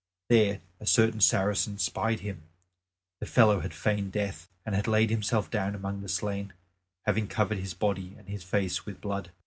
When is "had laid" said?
4.73-5.11